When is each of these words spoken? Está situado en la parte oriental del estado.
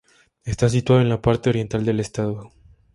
Está 0.45 0.67
situado 0.67 0.99
en 1.03 1.09
la 1.09 1.21
parte 1.21 1.51
oriental 1.51 1.85
del 1.85 1.99
estado. 1.99 2.51